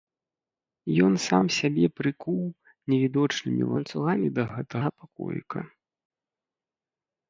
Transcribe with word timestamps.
Ён 1.07 1.13
сам 1.25 1.45
сябе 1.57 1.85
прыкуў 1.97 2.41
невідочнымі 2.95 3.63
ланцугамі 3.75 4.27
да 4.41 4.51
гэтага 4.59 4.89
пакоіка. 5.01 5.61